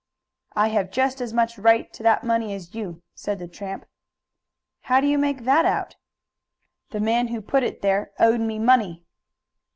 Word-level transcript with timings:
"I 0.55 0.69
have 0.69 0.89
just 0.89 1.21
as 1.21 1.31
much 1.31 1.59
right 1.59 1.93
to 1.93 2.01
that 2.01 2.23
money 2.23 2.55
as 2.55 2.73
you," 2.73 3.03
said 3.13 3.37
the 3.37 3.47
tramp. 3.47 3.85
"How 4.89 4.99
do 4.99 5.05
you 5.05 5.19
make 5.19 5.43
that 5.43 5.63
out?" 5.63 5.95
"The 6.89 6.99
man 6.99 7.27
who 7.27 7.39
put 7.39 7.61
it 7.61 7.83
there 7.83 8.11
owed 8.19 8.41
me 8.41 8.57
money." 8.57 9.05